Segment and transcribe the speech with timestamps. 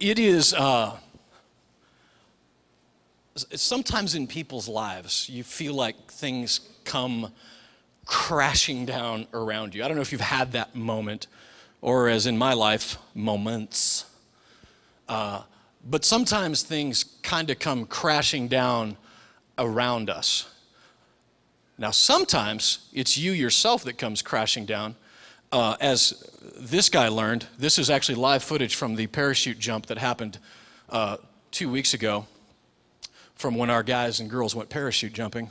[0.00, 0.96] it is uh,
[3.34, 7.32] sometimes in people's lives, you feel like things come
[8.04, 9.84] crashing down around you.
[9.84, 11.26] I don't know if you've had that moment,
[11.80, 14.06] or as in my life, moments.
[15.08, 15.42] Uh,
[15.84, 18.96] but sometimes things kind of come crashing down
[19.58, 20.48] around us.
[21.76, 24.96] Now, sometimes it's you yourself that comes crashing down.
[25.50, 29.98] Uh, as this guy learned, this is actually live footage from the parachute jump that
[29.98, 30.38] happened
[30.90, 31.16] uh,
[31.50, 32.26] two weeks ago
[33.34, 35.50] from when our guys and girls went parachute jumping.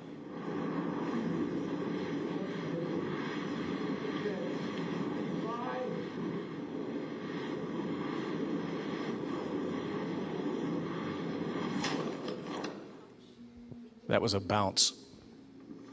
[14.11, 14.91] That was a bounce.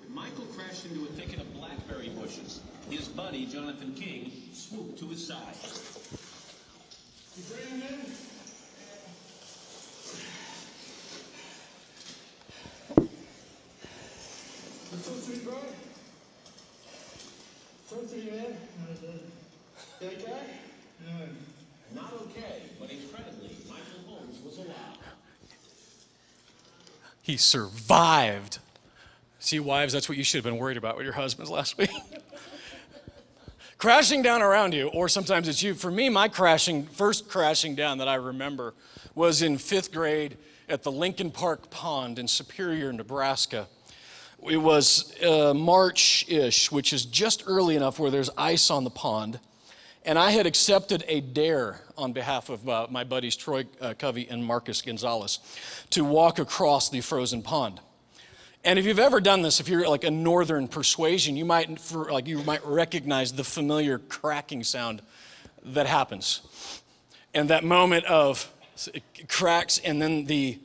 [0.09, 2.59] Michael crashed into a thicket of blackberry bushes.
[2.91, 5.55] His buddy, Jonathan King, swooped to his side.
[21.95, 24.99] Not okay, but incredibly, Michael Holmes was alive.
[27.29, 28.59] He survived.
[29.39, 31.91] See, wives, that's what you should have been worried about with your husbands last week.
[33.77, 35.75] crashing down around you, or sometimes it's you.
[35.75, 38.73] For me, my crashing, first crashing down that I remember
[39.15, 40.39] was in fifth grade
[40.71, 43.69] at the Lincoln Park Pond in Superior, Nebraska.
[44.49, 48.91] It was uh, March ish, which is just early enough where there's ice on the
[48.91, 49.39] pond.
[50.05, 54.29] And I had accepted a dare on behalf of uh, my buddies Troy uh, Covey
[54.29, 55.41] and Marcus Gonzalez
[55.91, 57.81] to walk across the frozen pond.
[58.65, 62.11] And if you've ever done this, if you're like a northern persuasion, you might for,
[62.11, 65.03] like you might recognize the familiar cracking sound
[65.65, 66.41] that happens.
[67.35, 68.53] And that moment of
[69.29, 70.59] cracks and then the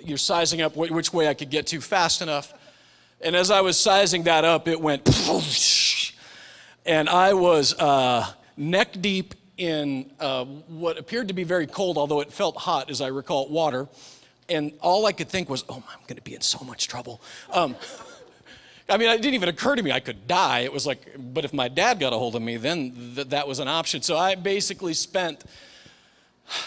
[0.00, 2.52] you're sizing up which way I could get to fast enough.
[3.20, 5.04] And as I was sizing that up, it went
[6.88, 8.26] and I was uh,
[8.56, 13.02] neck deep in uh, what appeared to be very cold, although it felt hot, as
[13.02, 13.86] I recall, water.
[14.48, 17.20] And all I could think was, oh, I'm going to be in so much trouble.
[17.52, 17.76] Um,
[18.88, 20.60] I mean, it didn't even occur to me I could die.
[20.60, 23.46] It was like, but if my dad got a hold of me, then th- that
[23.46, 24.00] was an option.
[24.00, 25.44] So I basically spent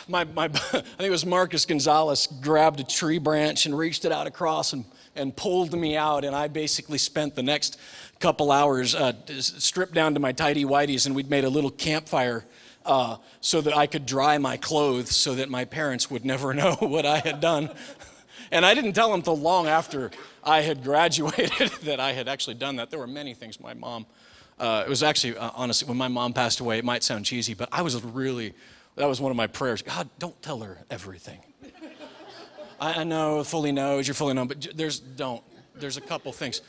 [0.07, 4.11] my, my, I think it was Marcus Gonzalez grabbed a tree branch and reached it
[4.11, 6.23] out across and, and pulled me out.
[6.23, 7.79] And I basically spent the next
[8.21, 12.45] couple hours uh, stripped down to my tidy whities, and we'd made a little campfire
[12.85, 16.75] uh, so that I could dry my clothes so that my parents would never know
[16.75, 17.71] what I had done.
[18.51, 20.11] and I didn't tell them until long after
[20.43, 22.91] I had graduated that I had actually done that.
[22.91, 24.05] There were many things my mom,
[24.59, 27.55] uh, it was actually, uh, honestly, when my mom passed away, it might sound cheesy,
[27.55, 28.53] but I was really,
[28.95, 29.81] that was one of my prayers.
[29.81, 31.39] God, don't tell her everything.
[32.79, 35.43] I, I know, fully knows, you're fully known, but there's, don't.
[35.73, 36.61] There's a couple things.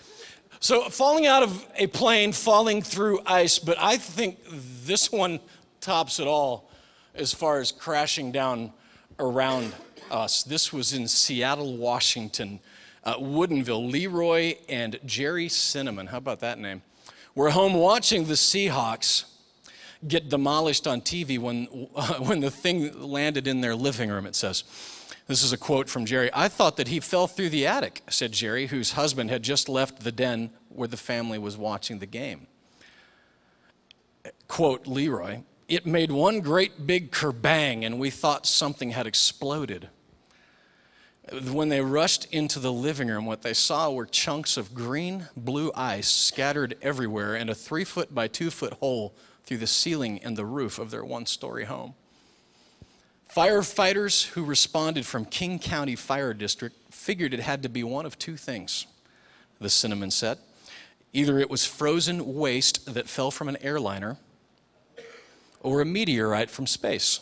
[0.62, 4.38] So, falling out of a plane, falling through ice, but I think
[4.84, 5.40] this one
[5.80, 6.70] tops it all
[7.16, 8.72] as far as crashing down
[9.18, 9.74] around
[10.08, 10.44] us.
[10.44, 12.60] This was in Seattle, Washington.
[13.02, 16.06] Uh, Leroy and Jerry Cinnamon.
[16.06, 16.82] How about that name?
[17.34, 19.24] We're home watching the Seahawks
[20.06, 21.64] get demolished on TV when,
[22.20, 24.62] when the thing landed in their living room, it says.
[25.26, 26.30] This is a quote from Jerry.
[26.32, 30.00] I thought that he fell through the attic, said Jerry, whose husband had just left
[30.00, 32.46] the den where the family was watching the game.
[34.48, 39.88] Quote Leroy, it made one great big kerbang, and we thought something had exploded.
[41.50, 45.70] When they rushed into the living room, what they saw were chunks of green blue
[45.74, 49.14] ice scattered everywhere and a three foot by two foot hole
[49.44, 51.94] through the ceiling and the roof of their one story home.
[53.34, 58.18] Firefighters who responded from King County Fire District figured it had to be one of
[58.18, 58.86] two things,
[59.58, 60.36] the cinnamon said.
[61.14, 64.18] Either it was frozen waste that fell from an airliner
[65.60, 67.20] or a meteorite from space.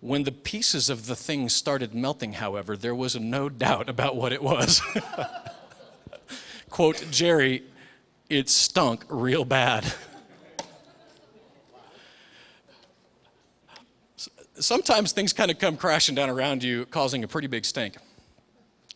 [0.00, 4.32] When the pieces of the thing started melting, however, there was no doubt about what
[4.32, 4.80] it was.
[6.70, 7.64] Quote, Jerry,
[8.30, 9.92] it stunk real bad.
[14.60, 17.96] Sometimes things kind of come crashing down around you, causing a pretty big stink.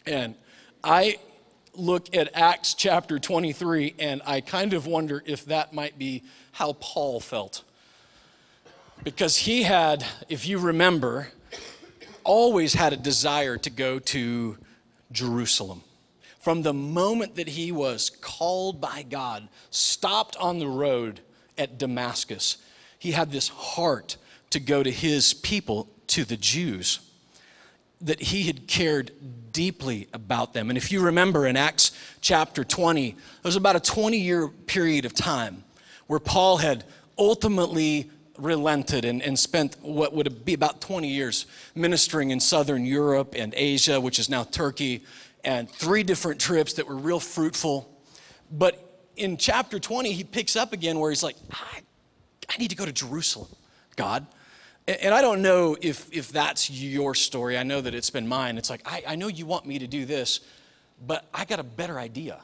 [0.05, 0.35] And
[0.83, 1.17] I
[1.73, 6.23] look at Acts chapter 23, and I kind of wonder if that might be
[6.53, 7.63] how Paul felt.
[9.03, 11.29] Because he had, if you remember,
[12.25, 14.59] always had a desire to go to
[15.13, 15.83] Jerusalem.
[16.41, 21.21] From the moment that he was called by God, stopped on the road
[21.57, 22.59] at Damascus,
[22.99, 24.19] he had this heart
[24.55, 27.01] to go to his people, to the Jews
[28.01, 29.11] that he had cared
[29.53, 30.69] deeply about them.
[30.69, 31.91] And if you remember in Acts
[32.21, 35.65] chapter 20, there was about a 20 year period of time
[36.07, 36.85] where Paul had
[37.19, 43.35] ultimately relented and, and spent what would be about 20 years ministering in southern Europe
[43.37, 45.03] and Asia, which is now Turkey,
[45.45, 47.91] and three different trips that were real fruitful.
[48.53, 51.81] But in chapter 20, he picks up again where he's like, I,
[52.49, 53.49] I need to go to Jerusalem,
[53.97, 54.27] God.
[54.87, 57.57] And I don't know if, if that's your story.
[57.57, 58.59] I know that it's been mine.
[58.59, 60.41] It's like, I, I know you want me to do this,
[61.07, 62.41] but I got a better idea.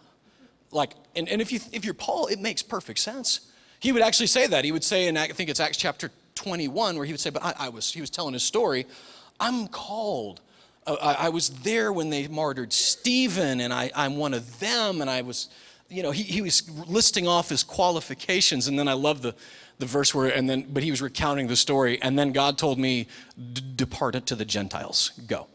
[0.70, 3.52] Like, and, and if, you, if you're Paul, it makes perfect sense.
[3.78, 4.64] He would actually say that.
[4.64, 7.44] He would say in, I think it's Acts chapter 21, where he would say, but
[7.44, 8.86] I, I was, he was telling his story,
[9.38, 10.40] I'm called.
[10.86, 15.10] I, I, was there when they martyred Stephen, and I, I'm one of them, and
[15.10, 15.48] I was,
[15.88, 19.34] you know, he, he was listing off his qualifications, and then I love the,
[19.80, 22.78] the verse where, and then, but he was recounting the story, and then God told
[22.78, 23.08] me,
[23.74, 25.48] depart it to the Gentiles, go.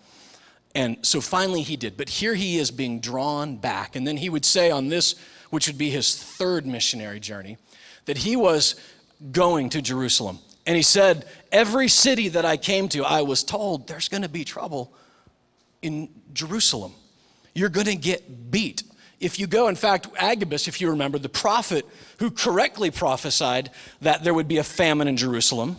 [0.75, 1.95] And so finally he did.
[1.95, 3.95] But here he is being drawn back.
[3.95, 5.15] And then he would say on this,
[5.49, 7.57] which would be his third missionary journey,
[8.05, 8.75] that he was
[9.31, 10.39] going to Jerusalem.
[10.67, 14.29] And he said, Every city that I came to, I was told there's going to
[14.29, 14.93] be trouble
[15.81, 16.93] in Jerusalem.
[17.53, 18.83] You're going to get beat.
[19.25, 21.83] If you go, in fact, Agabus, if you remember, the prophet
[22.19, 25.77] who correctly prophesied that there would be a famine in Jerusalem,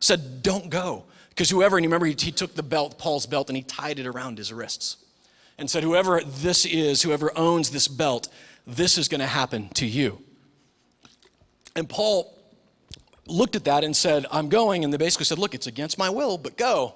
[0.00, 1.04] said, Don't go.
[1.28, 3.98] Because whoever, and you remember, he, he took the belt, Paul's belt, and he tied
[3.98, 4.96] it around his wrists
[5.58, 8.28] and said, Whoever this is, whoever owns this belt,
[8.66, 10.22] this is going to happen to you.
[11.74, 12.34] And Paul
[13.26, 14.84] looked at that and said, I'm going.
[14.84, 16.94] And they basically said, Look, it's against my will, but go.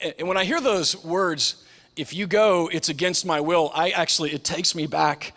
[0.00, 1.66] And when I hear those words,
[1.98, 5.32] if you go, it's against my will, I actually, it takes me back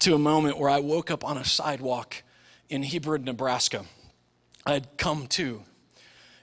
[0.00, 2.24] to a moment where I woke up on a sidewalk
[2.68, 3.84] in Hebron, Nebraska.
[4.66, 5.62] I had come to,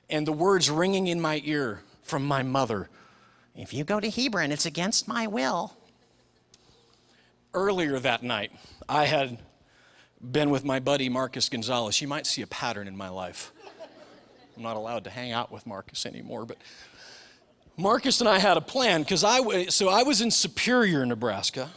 [0.10, 2.90] and the words ringing in my ear from my mother
[3.56, 5.75] If you go to Hebron, it's against my will.
[7.56, 8.52] Earlier that night,
[8.88, 9.40] I had
[10.22, 12.00] been with my buddy Marcus Gonzalez.
[12.00, 13.52] You might see a pattern in my life.
[14.56, 16.57] I'm not allowed to hang out with Marcus anymore, but
[17.80, 21.69] Marcus and I had a plan because I so I was in Superior, Nebraska,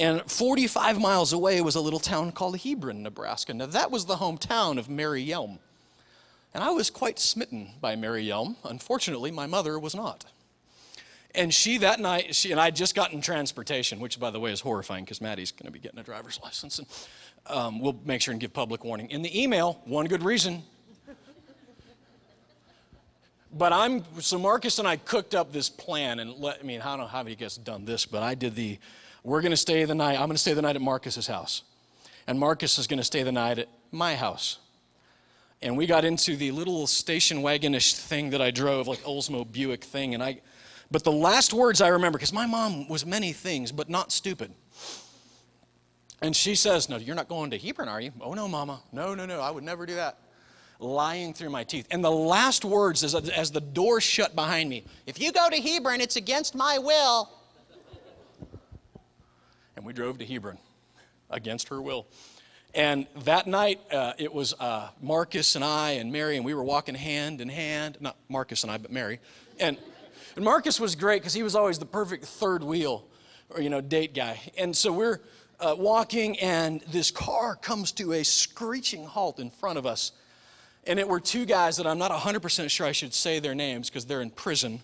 [0.00, 3.54] and 45 miles away was a little town called Hebron, Nebraska.
[3.54, 5.58] Now that was the hometown of Mary Yelm,
[6.52, 8.56] and I was quite smitten by Mary Yelm.
[8.64, 10.24] Unfortunately, my mother was not.
[11.36, 14.50] And she that night, she and I had just gotten transportation, which by the way
[14.50, 16.88] is horrifying because Maddie's going to be getting a driver's license, and
[17.46, 19.08] um, we'll make sure and give public warning.
[19.10, 20.64] In the email, one good reason
[23.52, 26.84] but I'm so Marcus and I cooked up this plan, and let, I mean, I
[26.84, 28.78] don't know how many guys done this, but I did the.
[29.22, 30.20] We're to stay the night.
[30.20, 31.62] I'm to stay the night at Marcus's house,
[32.26, 34.58] and Marcus is to stay the night at my house.
[35.62, 39.84] And we got into the little station wagonish thing that I drove, like Oldsmo Buick
[39.84, 40.40] thing, and I.
[40.90, 44.52] But the last words I remember, because my mom was many things, but not stupid.
[46.22, 48.80] And she says, "No, you're not going to Hebron, are you?" "Oh no, Mama.
[48.92, 49.40] No, no, no.
[49.40, 50.18] I would never do that."
[50.78, 51.86] Lying through my teeth.
[51.90, 55.56] And the last words as, as the door shut behind me if you go to
[55.56, 57.30] Hebron, it's against my will.
[59.76, 60.58] And we drove to Hebron
[61.30, 62.06] against her will.
[62.74, 66.62] And that night, uh, it was uh, Marcus and I and Mary, and we were
[66.62, 67.96] walking hand in hand.
[68.00, 69.18] Not Marcus and I, but Mary.
[69.58, 69.78] And,
[70.34, 73.06] and Marcus was great because he was always the perfect third wheel
[73.48, 74.40] or, you know, date guy.
[74.58, 75.20] And so we're
[75.58, 80.12] uh, walking, and this car comes to a screeching halt in front of us.
[80.86, 83.90] And it were two guys that I'm not 100% sure I should say their names
[83.90, 84.80] because they're in prison.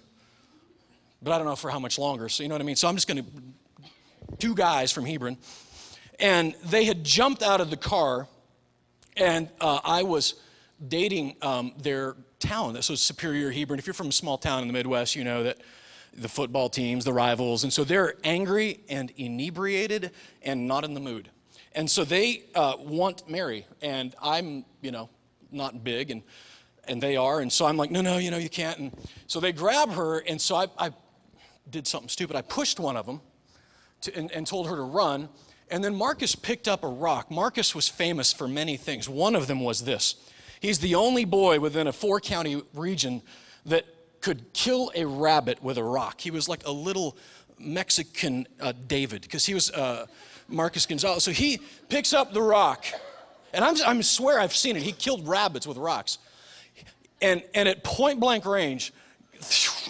[1.23, 2.29] but I don't know for how much longer.
[2.29, 2.77] So, you know what I mean?
[2.77, 3.31] So, I'm just going to,
[4.39, 5.37] two guys from Hebron,
[6.19, 8.27] and they had jumped out of the car,
[9.17, 10.35] and uh, I was
[10.89, 12.73] dating um, their town.
[12.73, 13.79] This was Superior Hebron.
[13.79, 15.59] If you're from a small town in the Midwest, you know that
[16.15, 20.11] the football teams, the rivals, and so they're angry and inebriated
[20.43, 21.31] and not in the mood.
[21.75, 25.09] And so they uh, want Mary, and I'm, you know,
[25.53, 26.23] not big, and
[26.89, 28.79] and they are, and so I'm like, no, no, you know, you can't.
[28.79, 28.93] And
[29.27, 30.91] so they grab her, and so I, I
[31.71, 32.35] did something stupid.
[32.35, 33.21] I pushed one of them
[34.03, 35.29] to, and, and told her to run.
[35.71, 37.31] And then Marcus picked up a rock.
[37.31, 39.09] Marcus was famous for many things.
[39.09, 40.17] One of them was this
[40.61, 43.21] he's the only boy within a four county region
[43.67, 43.85] that
[44.21, 46.21] could kill a rabbit with a rock.
[46.21, 47.17] He was like a little
[47.59, 50.07] Mexican uh, David because he was uh,
[50.49, 51.25] Marcus Gonzalez.
[51.25, 52.87] So he picks up the rock,
[53.53, 54.83] and I'm, I swear I've seen it.
[54.83, 56.19] He killed rabbits with rocks.
[57.21, 58.93] And, and at point blank range,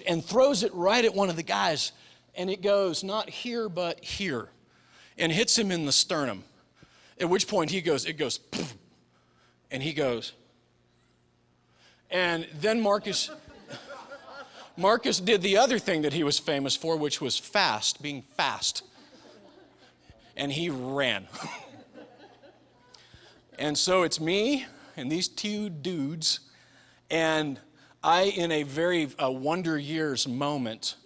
[0.07, 1.93] and throws it right at one of the guys,
[2.35, 4.49] and it goes not here, but here,
[5.19, 6.45] and hits him in the sternum.
[7.21, 8.41] At which point he goes, it goes,
[9.71, 10.33] and he goes.
[12.11, 13.31] And then Marcus,
[14.77, 18.83] Marcus did the other thing that he was famous for, which was fast, being fast.
[20.37, 21.27] And he ran.
[23.63, 24.67] and so it's me
[24.97, 26.41] and these two dudes,
[27.13, 27.61] and
[28.03, 30.97] I, in a very uh, wonder years moment,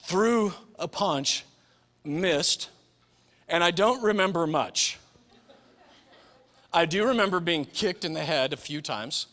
[0.00, 1.44] threw a punch,
[2.04, 2.68] missed,
[3.48, 4.98] and I don't remember much.
[6.72, 9.28] I do remember being kicked in the head a few times,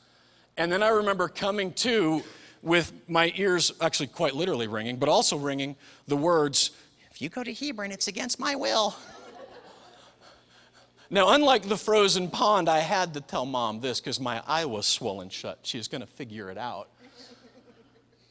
[0.55, 2.21] and then I remember coming to
[2.61, 5.75] with my ears actually quite literally ringing, but also ringing
[6.07, 6.69] the words,
[7.09, 8.95] If you go to Hebron, it's against my will.
[11.11, 14.85] Now, unlike the frozen pond, I had to tell mom this because my eye was
[14.85, 15.57] swollen shut.
[15.63, 16.87] She was going to figure it out.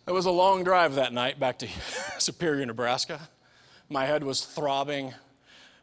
[0.06, 1.68] It was a long drive that night back to
[2.18, 3.20] Superior, Nebraska.
[3.88, 5.12] My head was throbbing,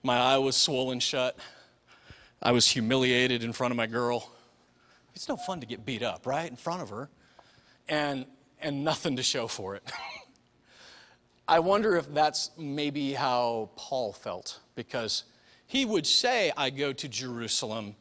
[0.03, 1.37] my eye was swollen shut.
[2.41, 4.31] I was humiliated in front of my girl.
[5.15, 6.49] It's no fun to get beat up, right?
[6.49, 7.09] In front of her.
[7.89, 8.25] And,
[8.61, 9.83] and nothing to show for it.
[11.47, 15.23] I wonder if that's maybe how Paul felt because
[15.67, 17.95] he would say, I go to Jerusalem.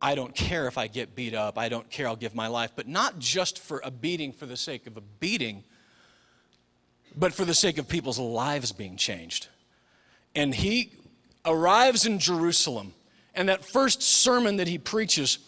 [0.00, 1.56] I don't care if I get beat up.
[1.58, 2.06] I don't care.
[2.06, 2.72] I'll give my life.
[2.76, 5.64] But not just for a beating for the sake of a beating,
[7.16, 9.48] but for the sake of people's lives being changed.
[10.34, 10.90] And he
[11.46, 12.92] arrives in Jerusalem,
[13.34, 15.38] and that first sermon that he preaches,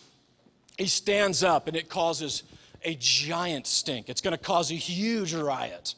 [0.78, 2.42] he stands up and it causes
[2.84, 4.08] a giant stink.
[4.08, 5.94] It's going to cause a huge riot.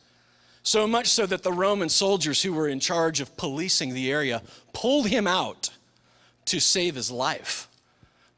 [0.63, 4.43] So much so that the Roman soldiers who were in charge of policing the area
[4.73, 5.71] pulled him out
[6.47, 7.69] to save his life.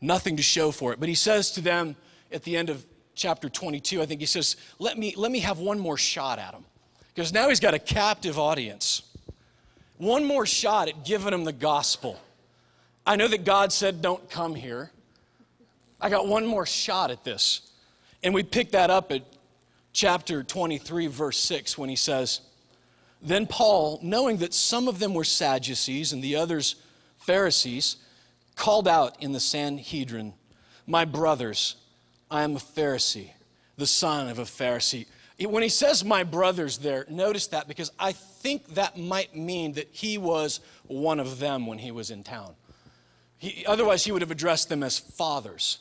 [0.00, 1.00] Nothing to show for it.
[1.00, 1.96] But he says to them
[2.30, 5.58] at the end of chapter 22, I think he says, Let me, let me have
[5.58, 6.64] one more shot at him.
[7.14, 9.02] Because now he's got a captive audience.
[9.98, 12.18] One more shot at giving him the gospel.
[13.04, 14.90] I know that God said, Don't come here.
[16.00, 17.70] I got one more shot at this.
[18.22, 19.22] And we pick that up at
[19.92, 22.40] chapter 23, verse 6, when he says,
[23.20, 26.76] Then Paul, knowing that some of them were Sadducees and the others
[27.18, 27.96] Pharisees,
[28.56, 30.34] called out in the Sanhedrin,
[30.86, 31.76] My brothers,
[32.30, 33.30] I am a Pharisee,
[33.76, 35.06] the son of a Pharisee.
[35.38, 39.88] When he says my brothers there, notice that because I think that might mean that
[39.90, 42.54] he was one of them when he was in town.
[43.38, 45.78] He, otherwise, he would have addressed them as fathers.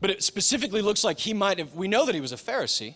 [0.00, 2.94] But it specifically looks like he might have, we know that he was a Pharisee.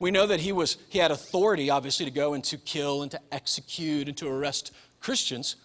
[0.00, 3.10] We know that he, was, he had authority, obviously, to go and to kill and
[3.10, 5.56] to execute and to arrest Christians.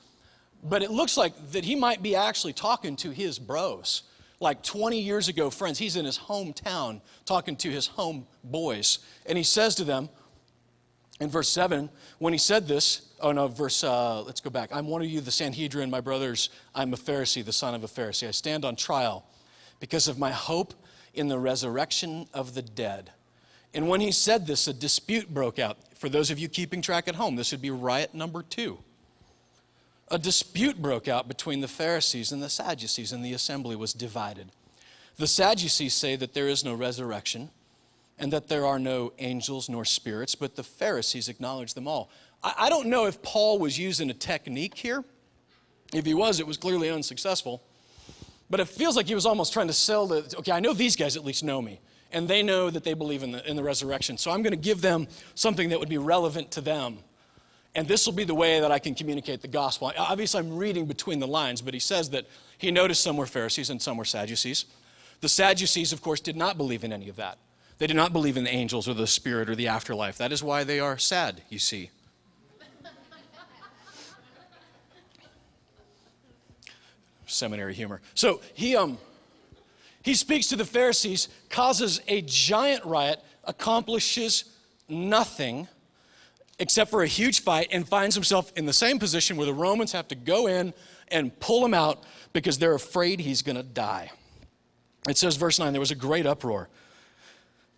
[0.62, 4.04] But it looks like that he might be actually talking to his bros.
[4.42, 9.00] Like 20 years ago, friends, he's in his hometown talking to his home boys.
[9.26, 10.10] And he says to them
[11.22, 11.90] in verse 7,
[12.20, 14.70] when he said this, oh no, verse, uh, let's go back.
[14.74, 16.50] I'm one of you, the Sanhedrin, my brothers.
[16.74, 18.28] I'm a Pharisee, the son of a Pharisee.
[18.28, 19.26] I stand on trial
[19.80, 20.74] because of my hope
[21.14, 23.12] in the resurrection of the dead.
[23.76, 25.78] And when he said this, a dispute broke out.
[25.96, 28.80] For those of you keeping track at home, this would be riot number two.
[30.10, 34.48] A dispute broke out between the Pharisees and the Sadducees, and the assembly was divided.
[35.18, 37.50] The Sadducees say that there is no resurrection
[38.18, 42.10] and that there are no angels nor spirits, but the Pharisees acknowledge them all.
[42.42, 45.04] I, don't know if Paul was using a technique here.
[45.94, 47.62] If he was, it was clearly unsuccessful.
[48.50, 50.96] But it feels like he was almost trying to sell the okay, I know these
[50.96, 53.64] guys at least know me and they know that they believe in the, in the
[53.64, 54.18] resurrection.
[54.18, 57.00] So I'm going to give them something that would be relevant to them.
[57.74, 59.92] And this will be the way that I can communicate the gospel.
[59.98, 62.26] Obviously, I'm reading between the lines, but he says that
[62.58, 64.66] he noticed some were Pharisees and some were Sadducees.
[65.20, 67.38] The Sadducees, of course, did not believe in any of that.
[67.78, 70.18] They did not believe in the angels or the spirit or the afterlife.
[70.18, 71.90] That is why they are sad, you see.
[77.26, 78.02] Seminary humor.
[78.14, 78.98] So he um
[80.06, 84.44] he speaks to the Pharisees, causes a giant riot, accomplishes
[84.88, 85.68] nothing
[86.60, 89.92] except for a huge fight, and finds himself in the same position where the Romans
[89.94, 90.76] have to go in
[91.08, 94.12] and pull him out because they're afraid he's going to die.
[95.10, 96.70] It says, verse 9, there was a great uproar.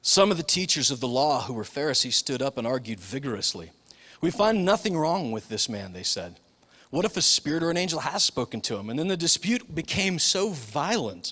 [0.01, 3.71] Some of the teachers of the law who were Pharisees stood up and argued vigorously.
[4.19, 6.41] We find nothing wrong with this man, they said.
[6.89, 8.89] What if a spirit or an angel has spoken to him?
[8.89, 11.31] And then the dispute became so violent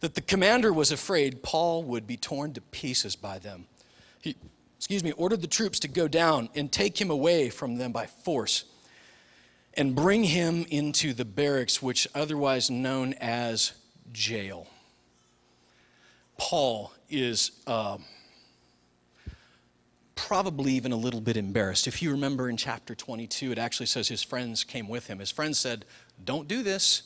[0.00, 3.66] that the commander was afraid Paul would be torn to pieces by them.
[4.20, 4.36] He,
[4.76, 8.06] excuse me, ordered the troops to go down and take him away from them by
[8.06, 8.64] force
[9.74, 13.72] and bring him into the barracks, which otherwise known as
[14.12, 14.66] jail.
[16.38, 17.98] Paul is uh,
[20.14, 21.86] probably even a little bit embarrassed.
[21.86, 25.18] If you remember in chapter 22, it actually says his friends came with him.
[25.18, 25.84] His friends said,
[26.24, 27.02] Don't do this.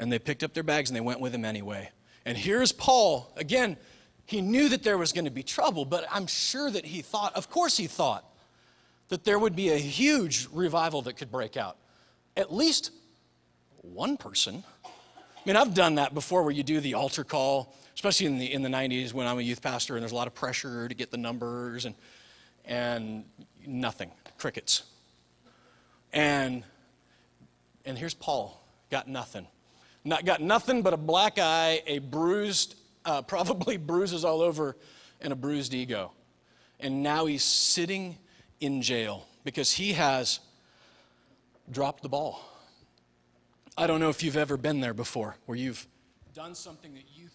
[0.00, 1.90] And they picked up their bags and they went with him anyway.
[2.24, 3.32] And here's Paul.
[3.36, 3.76] Again,
[4.26, 7.36] he knew that there was going to be trouble, but I'm sure that he thought,
[7.36, 8.24] of course, he thought
[9.08, 11.76] that there would be a huge revival that could break out.
[12.36, 12.90] At least
[13.82, 14.64] one person.
[14.84, 14.88] I
[15.46, 18.62] mean, I've done that before where you do the altar call especially in the, in
[18.62, 21.10] the 90s when I'm a youth pastor and there's a lot of pressure to get
[21.10, 21.94] the numbers and,
[22.64, 23.26] and
[23.66, 24.84] nothing, crickets.
[26.10, 26.64] And,
[27.84, 28.58] and here's Paul,
[28.90, 29.46] got nothing.
[30.04, 34.76] Not, got nothing but a black eye, a bruised, uh, probably bruises all over,
[35.20, 36.12] and a bruised ego.
[36.78, 38.16] And now he's sitting
[38.60, 40.40] in jail because he has
[41.70, 42.40] dropped the ball.
[43.76, 45.86] I don't know if you've ever been there before where you've
[46.34, 47.28] done something that you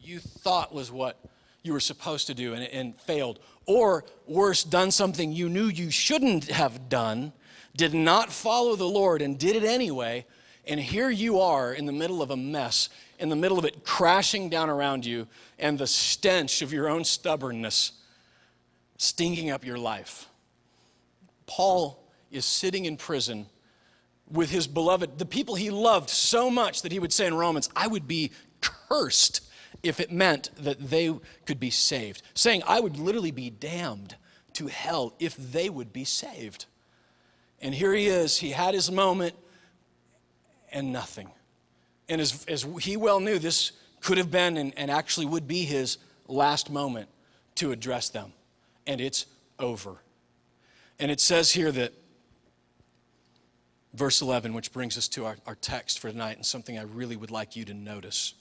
[0.00, 1.18] you thought was what
[1.62, 3.40] you were supposed to do and, and failed.
[3.66, 7.32] Or worse, done something you knew you shouldn't have done,
[7.74, 10.26] did not follow the Lord, and did it anyway.
[10.66, 13.84] And here you are in the middle of a mess, in the middle of it
[13.84, 15.26] crashing down around you,
[15.58, 17.92] and the stench of your own stubbornness
[18.96, 20.26] stinking up your life.
[21.46, 23.46] Paul is sitting in prison
[24.30, 27.68] with his beloved, the people he loved so much that he would say in Romans,
[27.76, 29.42] I would be cursed
[29.82, 34.16] if it meant that they could be saved, saying, I would literally be damned
[34.54, 36.64] to hell if they would be saved.
[37.60, 39.34] And here he is, he had his moment
[40.74, 41.30] and nothing.
[42.08, 45.62] And as, as he well knew, this could have been and, and actually would be
[45.62, 45.96] his
[46.28, 47.08] last moment
[47.54, 48.32] to address them.
[48.86, 49.24] And it's
[49.58, 49.96] over.
[50.98, 51.94] And it says here that
[53.94, 57.16] verse 11, which brings us to our, our text for tonight, and something I really
[57.16, 58.34] would like you to notice.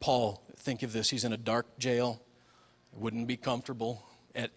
[0.00, 1.10] Paul, think of this.
[1.10, 2.20] He's in a dark jail.
[2.94, 4.04] Wouldn't be comfortable.
[4.34, 4.50] At,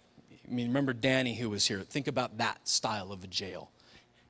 [0.47, 1.81] I mean, remember Danny who was here.
[1.81, 3.69] Think about that style of a jail.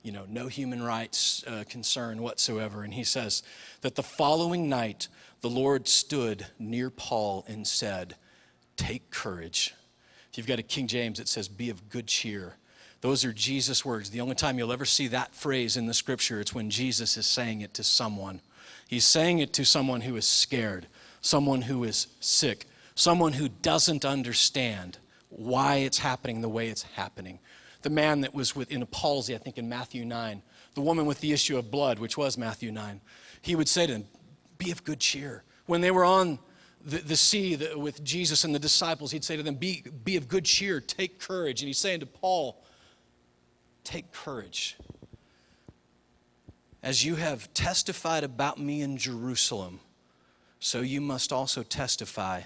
[0.06, 2.84] You know, no human rights uh, concern whatsoever.
[2.84, 3.44] And he says
[3.82, 5.08] that the following night,
[5.42, 8.16] the Lord stood near Paul and said,
[8.78, 9.74] Take courage.
[10.32, 12.56] If you've got a King James, it says, Be of good cheer.
[13.02, 14.10] Those are Jesus' words.
[14.10, 17.28] The only time you'll ever see that phrase in the scripture, it's when Jesus is
[17.28, 18.42] saying it to someone.
[18.88, 20.88] He's saying it to someone who is scared
[21.26, 27.40] someone who is sick, someone who doesn't understand why it's happening the way it's happening.
[27.86, 30.42] The man that was with, in a palsy, I think in Matthew 9,
[30.74, 33.00] the woman with the issue of blood, which was Matthew 9,
[33.44, 34.06] he would say to them,
[34.58, 35.44] Be of good cheer.
[35.68, 36.40] When they were on
[36.84, 40.18] the, the sea the, with Jesus and the disciples, he'd say to them, be, be
[40.18, 41.62] of good cheer, take courage.
[41.62, 42.60] And he's saying to Paul,
[43.84, 44.78] Take courage.
[46.82, 49.80] As you have testified about me in Jerusalem,
[50.60, 52.42] so you must also testify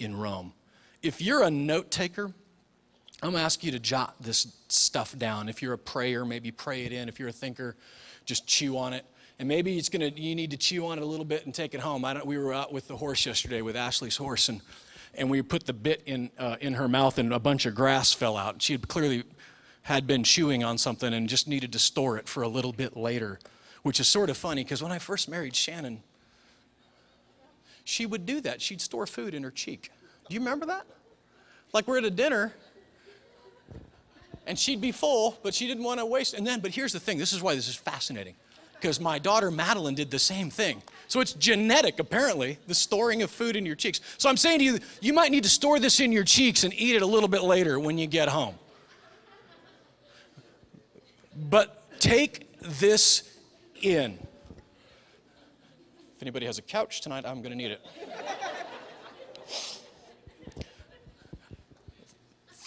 [0.00, 0.52] in Rome.
[1.00, 2.32] If you're a note taker,
[3.22, 5.48] I'm gonna ask you to jot this stuff down.
[5.48, 7.08] If you're a prayer, maybe pray it in.
[7.08, 7.76] If you're a thinker,
[8.24, 9.04] just chew on it.
[9.38, 11.74] And maybe it's gonna you need to chew on it a little bit and take
[11.74, 12.04] it home.
[12.04, 14.62] I don't, we were out with the horse yesterday with Ashley's horse, and
[15.14, 18.12] and we put the bit in uh, in her mouth, and a bunch of grass
[18.12, 18.62] fell out.
[18.62, 19.24] She had clearly
[19.82, 22.96] had been chewing on something and just needed to store it for a little bit
[22.96, 23.38] later,
[23.82, 26.02] which is sort of funny because when I first married Shannon,
[27.84, 28.62] she would do that.
[28.62, 29.90] She'd store food in her cheek.
[30.28, 30.86] Do you remember that?
[31.72, 32.52] Like we're at a dinner
[34.50, 36.34] and she'd be full, but she didn't want to waste.
[36.34, 38.34] And then, but here's the thing this is why this is fascinating.
[38.74, 40.82] Because my daughter Madeline did the same thing.
[41.06, 44.00] So it's genetic, apparently, the storing of food in your cheeks.
[44.18, 46.74] So I'm saying to you, you might need to store this in your cheeks and
[46.74, 48.56] eat it a little bit later when you get home.
[51.36, 53.38] But take this
[53.80, 54.18] in.
[56.16, 57.86] If anybody has a couch tonight, I'm going to need it.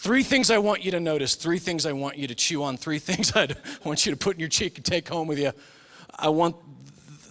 [0.04, 2.76] Three things I want you to notice, three things I want you to chew on,
[2.76, 3.48] three things I
[3.86, 5.54] want you to put in your cheek and take home with you.
[6.20, 6.58] I want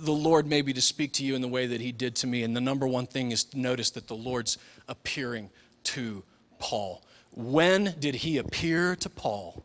[0.01, 2.45] the Lord maybe to speak to you in the way that He did to me.
[2.45, 4.57] And the number one thing is notice that the Lord's
[4.89, 5.51] appearing
[5.85, 6.23] to
[6.59, 7.03] Paul.
[7.33, 9.63] When did He appear to Paul?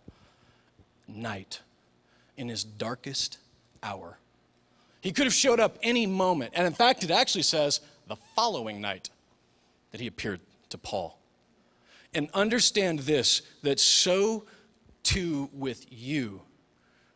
[1.07, 1.61] Night,
[2.35, 3.37] in his darkest
[3.81, 4.17] hour.
[4.99, 6.51] He could have showed up any moment.
[6.55, 9.11] And in fact, it actually says the following night
[9.93, 10.41] that He appeared
[10.71, 11.16] to Paul.
[12.13, 14.45] And understand this that so
[15.03, 16.41] too with you,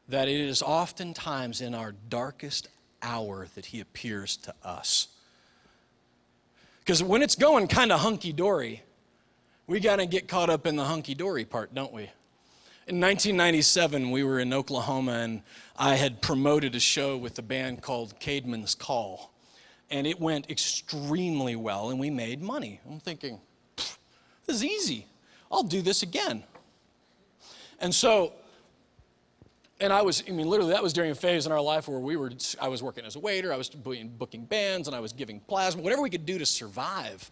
[0.09, 2.67] that it is oftentimes in our darkest
[3.01, 5.07] hour that he appears to us.
[6.79, 8.83] Because when it's going kind of hunky dory,
[9.67, 12.09] we got to get caught up in the hunky dory part, don't we?
[12.87, 15.43] In 1997, we were in Oklahoma, and
[15.77, 19.31] I had promoted a show with a band called Caedmon's Call.
[19.89, 22.79] And it went extremely well, and we made money.
[22.89, 23.39] I'm thinking,
[24.45, 25.07] this is easy.
[25.51, 26.43] I'll do this again.
[27.79, 28.33] And so
[29.81, 31.99] and I was, I mean, literally, that was during a phase in our life where
[31.99, 35.11] we were, I was working as a waiter, I was booking bands, and I was
[35.11, 37.29] giving plasma, whatever we could do to survive.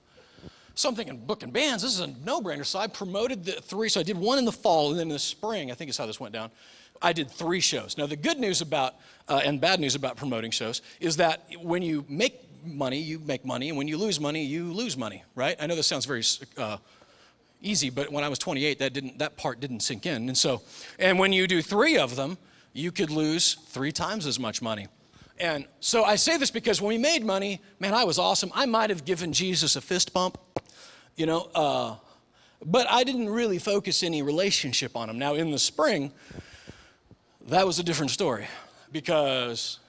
[0.74, 2.66] So I'm thinking, booking bands, this is a no brainer.
[2.66, 3.88] So I promoted the three.
[3.88, 5.98] So I did one in the fall, and then in the spring, I think is
[5.98, 6.50] how this went down.
[7.02, 7.98] I did three shows.
[7.98, 8.96] Now, the good news about,
[9.28, 13.46] uh, and bad news about promoting shows, is that when you make money, you make
[13.46, 15.56] money, and when you lose money, you lose money, right?
[15.60, 16.24] I know this sounds very
[16.58, 16.78] uh,
[17.62, 20.28] easy, but when I was 28, that didn't that part didn't sink in.
[20.28, 20.62] And so,
[20.98, 22.38] and when you do three of them,
[22.74, 24.88] you could lose three times as much money.
[25.40, 28.52] And so I say this because when we made money, man, I was awesome.
[28.54, 30.38] I might have given Jesus a fist bump,
[31.16, 31.96] you know, uh,
[32.66, 35.18] but I didn't really focus any relationship on him.
[35.18, 36.12] Now, in the spring,
[37.48, 38.48] that was a different story
[38.92, 39.80] because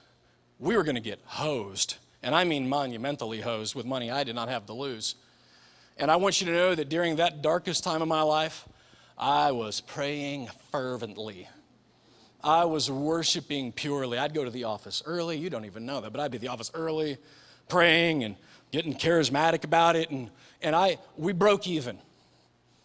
[0.57, 1.97] we were going to get hosed.
[2.23, 5.15] And I mean monumentally hosed with money I did not have to lose.
[6.01, 8.67] And I want you to know that during that darkest time of my life,
[9.19, 11.47] I was praying fervently.
[12.43, 14.17] I was worshiping purely.
[14.17, 15.37] I'd go to the office early.
[15.37, 17.19] You don't even know that, but I'd be at the office early,
[17.69, 18.35] praying and
[18.71, 20.09] getting charismatic about it.
[20.09, 20.31] And,
[20.63, 21.99] and I, we broke even.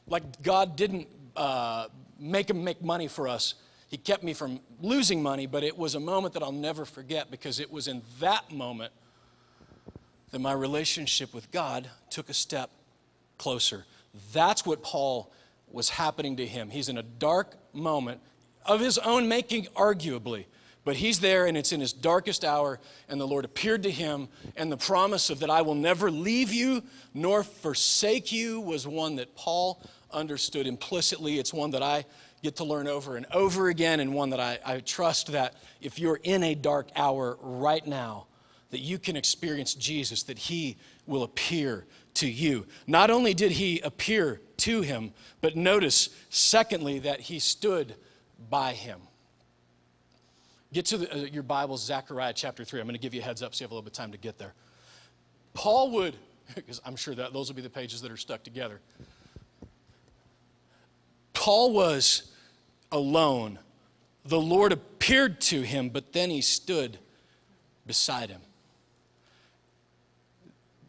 [0.06, 1.86] Like God didn't uh,
[2.20, 3.54] make him make money for us.
[3.88, 7.30] He kept me from losing money, but it was a moment that I'll never forget
[7.30, 8.92] because it was in that moment
[10.32, 12.68] that my relationship with God took a step
[13.38, 13.84] closer.
[14.32, 15.32] That's what Paul
[15.68, 16.70] was happening to him.
[16.70, 18.20] He's in a dark moment
[18.64, 20.46] of his own making, arguably.
[20.84, 24.28] But he's there and it's in his darkest hour, and the Lord appeared to him,
[24.56, 29.16] and the promise of that I will never leave you nor forsake you was one
[29.16, 31.40] that Paul understood implicitly.
[31.40, 32.04] It's one that I
[32.40, 35.98] get to learn over and over again, and one that I, I trust that if
[35.98, 38.26] you're in a dark hour right now,
[38.70, 41.84] that you can experience Jesus, that he will appear
[42.16, 42.66] to you.
[42.86, 47.94] Not only did he appear to him, but notice, secondly, that he stood
[48.50, 49.00] by him.
[50.72, 52.80] Get to the, uh, your Bibles, Zechariah chapter 3.
[52.80, 53.96] I'm going to give you a heads up so you have a little bit of
[53.96, 54.54] time to get there.
[55.54, 56.16] Paul would,
[56.54, 58.80] because I'm sure that those will be the pages that are stuck together.
[61.32, 62.32] Paul was
[62.90, 63.58] alone.
[64.24, 66.98] The Lord appeared to him, but then he stood
[67.86, 68.40] beside him.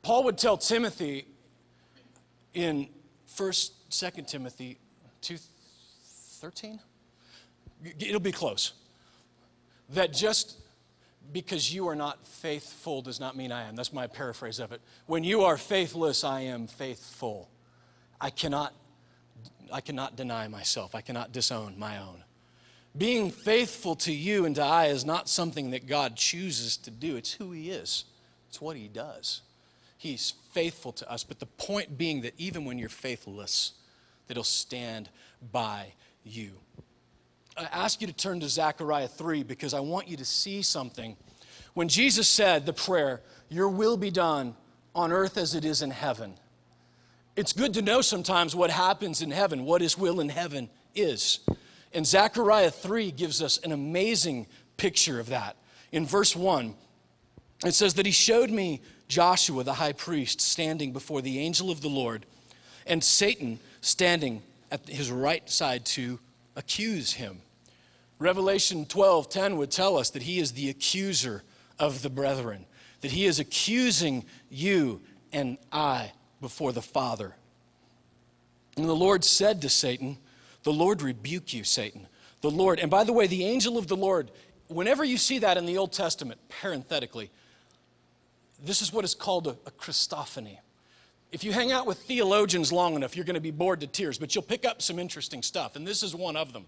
[0.07, 1.27] Paul would tell Timothy
[2.53, 2.87] in
[3.29, 4.79] 1st, 2nd Timothy
[5.21, 6.79] 2:13
[7.99, 8.71] it'll be close.
[9.89, 10.59] That just
[11.33, 13.75] because you are not faithful does not mean I am.
[13.75, 14.79] That's my paraphrase of it.
[15.07, 17.49] When you are faithless, I am faithful.
[18.21, 18.73] I cannot,
[19.73, 20.95] I cannot deny myself.
[20.95, 22.23] I cannot disown my own.
[22.97, 27.17] Being faithful to you and to I is not something that God chooses to do.
[27.17, 28.05] It's who He is.
[28.47, 29.41] It's what He does.
[29.97, 31.23] He's faithful to us.
[31.23, 33.73] But the point being that even when you're faithless,
[34.27, 35.10] that He'll stand
[35.51, 36.51] by you.
[37.57, 41.17] I ask you to turn to Zechariah 3 because I want you to see something.
[41.73, 44.55] When Jesus said the prayer, Your will be done
[44.93, 46.36] on earth as it is in heaven,
[47.36, 51.39] it's good to know sometimes what happens in heaven, what His will in heaven is.
[51.93, 55.55] And Zechariah 3 gives us an amazing picture of that.
[55.91, 56.75] In verse 1,
[57.65, 61.81] it says that He showed me Joshua the high priest standing before the angel of
[61.81, 62.25] the Lord,
[62.85, 64.41] and Satan standing
[64.71, 66.19] at his right side to
[66.55, 67.39] accuse him.
[68.19, 71.43] Revelation 12 10 would tell us that he is the accuser
[71.79, 72.65] of the brethren,
[73.01, 77.35] that he is accusing you and I before the Father.
[78.75, 80.17] And the Lord said to Satan,
[80.63, 82.07] The Lord rebuke you, Satan.
[82.41, 84.31] The Lord, and by the way, the angel of the Lord,
[84.67, 87.31] whenever you see that in the Old Testament, parenthetically,
[88.63, 90.57] this is what is called a, a Christophany.
[91.31, 94.17] If you hang out with theologians long enough, you're going to be bored to tears,
[94.17, 96.65] but you'll pick up some interesting stuff, and this is one of them.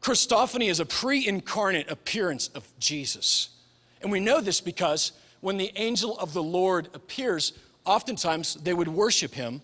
[0.00, 3.50] Christophany is a pre incarnate appearance of Jesus.
[4.02, 7.52] And we know this because when the angel of the Lord appears,
[7.84, 9.60] oftentimes they would worship him.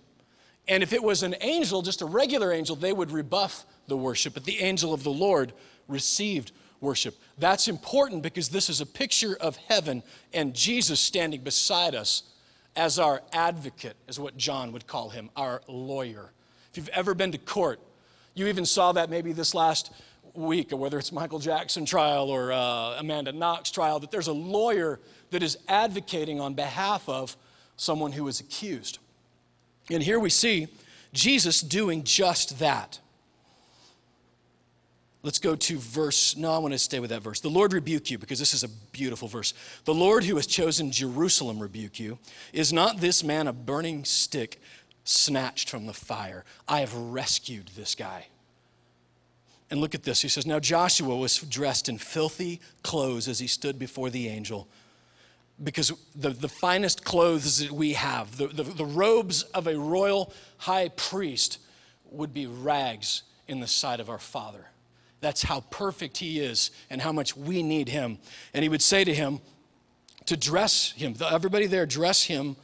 [0.69, 4.35] And if it was an angel, just a regular angel, they would rebuff the worship.
[4.35, 5.53] But the angel of the Lord
[5.89, 7.17] received worship.
[7.39, 12.23] That's important because this is a picture of heaven and Jesus standing beside us
[12.77, 16.31] as our advocate, is what John would call him, our lawyer.
[16.71, 17.81] If you've ever been to court,
[18.35, 19.93] you even saw that maybe this last
[20.35, 25.01] week, whether it's Michael Jackson trial or uh, Amanda Knox trial, that there's a lawyer
[25.31, 27.37] that is advocating on behalf of
[27.77, 28.99] someone who is accused.
[29.91, 30.69] And here we see
[31.13, 33.01] Jesus doing just that.
[35.23, 36.37] Let's go to verse.
[36.37, 37.41] No, I want to stay with that verse.
[37.41, 39.53] The Lord rebuke you, because this is a beautiful verse.
[39.85, 42.19] The Lord who has chosen Jerusalem rebuke you.
[42.53, 44.61] Is not this man a burning stick
[45.05, 46.45] snatched from the fire?
[46.69, 48.29] I have rescued this guy.
[49.71, 50.23] And look at this.
[50.23, 54.69] He says, Now Joshua was dressed in filthy clothes as he stood before the angel.
[55.63, 60.33] Because the, the finest clothes that we have, the, the, the robes of a royal
[60.59, 61.59] high priest,
[62.11, 64.68] would be rags in the sight of our Father.
[65.21, 68.19] That's how perfect he is and how much we need him.
[68.55, 69.41] And he would say to him,
[70.27, 72.57] to dress him, everybody there, dress him,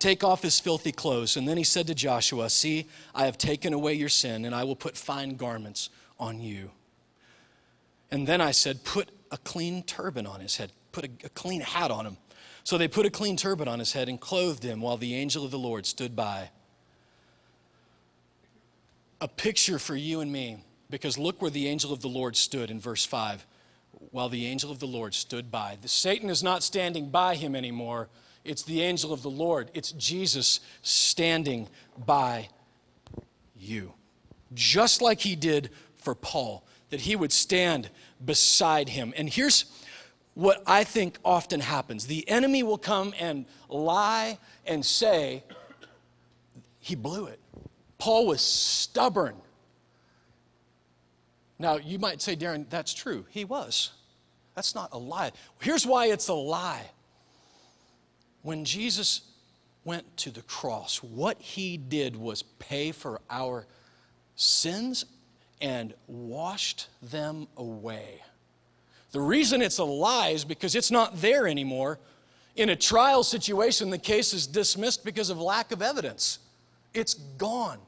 [0.00, 1.36] take off his filthy clothes.
[1.36, 4.64] And then he said to Joshua, See, I have taken away your sin, and I
[4.64, 6.72] will put fine garments on you.
[8.10, 11.60] And then I said, Put a clean turban on his head, put a, a, clean
[11.60, 12.16] hat on him.
[12.64, 15.44] So they put a clean turban on his head and clothed him while the angel
[15.44, 16.50] of the Lord stood by.
[19.20, 20.58] A picture for you and me,
[20.92, 23.46] because look where the angel of the Lord stood in verse 5.
[24.10, 25.78] While the angel of the Lord stood by.
[25.80, 28.08] The, Satan is not standing by him anymore.
[28.44, 29.70] It's the angel of the Lord.
[29.72, 32.50] It's Jesus standing by
[33.56, 33.94] you.
[34.52, 37.88] Just like he did for Paul, that he would stand
[38.22, 39.14] beside him.
[39.16, 39.64] And here's
[40.34, 45.42] what I think often happens the enemy will come and lie and say,
[46.80, 47.40] he blew it.
[47.96, 49.36] Paul was stubborn.
[51.62, 53.24] Now, you might say, Darren, that's true.
[53.30, 53.92] He was.
[54.56, 55.30] That's not a lie.
[55.60, 56.90] Here's why it's a lie.
[58.42, 59.20] When Jesus
[59.84, 63.68] went to the cross, what he did was pay for our
[64.34, 65.04] sins
[65.60, 68.20] and washed them away.
[69.12, 72.00] The reason it's a lie is because it's not there anymore.
[72.56, 76.40] In a trial situation, the case is dismissed because of lack of evidence.
[76.92, 77.78] It's gone.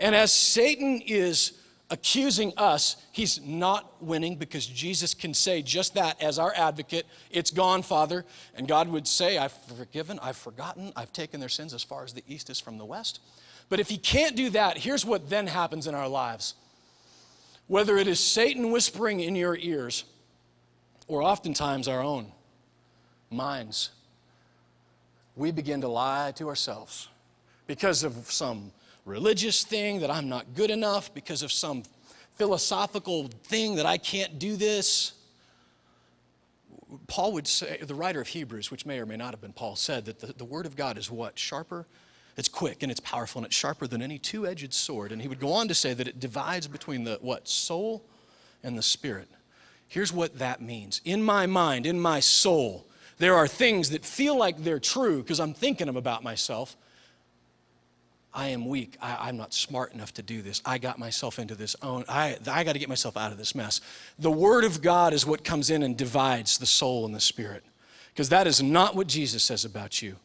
[0.00, 1.52] And as Satan is
[1.90, 7.06] accusing us, he's not winning because Jesus can say just that as our advocate.
[7.30, 8.24] It's gone, Father.
[8.54, 12.14] And God would say, I've forgiven, I've forgotten, I've taken their sins as far as
[12.14, 13.20] the east is from the west.
[13.68, 16.54] But if he can't do that, here's what then happens in our lives.
[17.66, 20.04] Whether it is Satan whispering in your ears,
[21.08, 22.32] or oftentimes our own
[23.30, 23.90] minds,
[25.36, 27.08] we begin to lie to ourselves
[27.66, 28.72] because of some
[29.04, 31.82] religious thing that I'm not good enough, because of some
[32.36, 35.12] philosophical thing that I can't do this.
[37.06, 39.76] Paul would say, the writer of Hebrews, which may or may not have been Paul,
[39.76, 41.38] said that the, the Word of God is what?
[41.38, 41.86] Sharper
[42.40, 45.12] it's quick and it's powerful and it's sharper than any two-edged sword.
[45.12, 47.46] And he would go on to say that it divides between the what?
[47.46, 48.02] Soul
[48.62, 49.28] and the spirit.
[49.88, 51.00] Here's what that means.
[51.04, 52.86] In my mind, in my soul,
[53.18, 56.76] there are things that feel like they're true because I'm thinking them about myself.
[58.32, 58.96] I am weak.
[59.02, 60.62] I, am not smart enough to do this.
[60.64, 62.04] I got myself into this own.
[62.08, 63.80] I, I got to get myself out of this mess.
[64.18, 67.64] The Word of God is what comes in and divides the soul and the spirit
[68.12, 70.16] because that is not what Jesus says about you.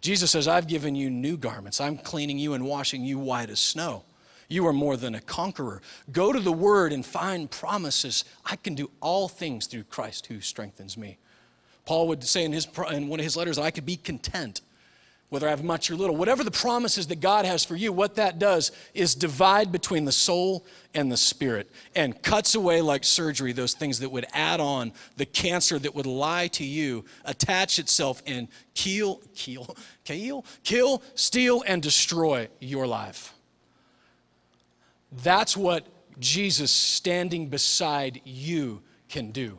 [0.00, 1.80] Jesus says, I've given you new garments.
[1.80, 4.04] I'm cleaning you and washing you white as snow.
[4.48, 5.82] You are more than a conqueror.
[6.10, 8.24] Go to the word and find promises.
[8.44, 11.18] I can do all things through Christ who strengthens me.
[11.86, 14.60] Paul would say in, his, in one of his letters, I could be content
[15.30, 16.16] whether I have much or little.
[16.16, 20.12] Whatever the promises that God has for you, what that does is divide between the
[20.12, 24.92] soul and the spirit and cuts away like surgery those things that would add on
[25.16, 31.62] the cancer that would lie to you, attach itself and kill, kill, kill, kill, steal,
[31.66, 33.32] and destroy your life.
[35.22, 35.86] That's what
[36.18, 39.58] Jesus standing beside you can do.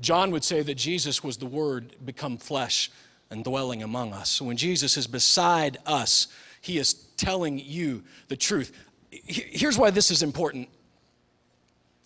[0.00, 2.90] John would say that Jesus was the Word become flesh
[3.30, 4.40] and dwelling among us.
[4.40, 6.28] When Jesus is beside us,
[6.60, 8.72] he is telling you the truth.
[9.10, 10.68] Here's why this is important